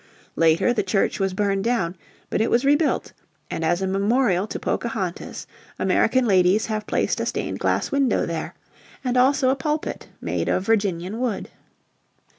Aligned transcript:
Later 0.35 0.73
the 0.73 0.81
Church 0.81 1.19
was 1.19 1.35
burned 1.35 1.63
down, 1.63 1.95
but 2.31 2.41
it 2.41 2.49
was 2.49 2.65
rebuilt, 2.65 3.13
and 3.51 3.63
as 3.63 3.83
a 3.83 3.87
memorial 3.87 4.47
to 4.47 4.59
Pocahontas 4.59 5.45
American 5.77 6.25
ladies 6.25 6.65
have 6.65 6.87
placed 6.87 7.19
a 7.19 7.25
stained 7.27 7.59
glass 7.59 7.91
window 7.91 8.25
there, 8.25 8.55
and 9.03 9.15
also 9.15 9.49
a 9.49 9.55
pulpit 9.55 10.07
made 10.19 10.49
of 10.49 10.65
Virginian 10.65 11.19
wood. 11.19 11.49